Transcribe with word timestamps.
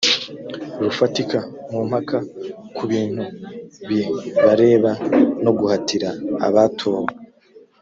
rufatika 0.83 1.39
mu 1.71 1.79
mpaka 1.89 2.17
ku 2.75 2.83
bintu 2.91 3.23
bibareba 3.89 4.91
no 5.43 5.51
guhatira 5.59 6.09
abatowe 6.47 7.11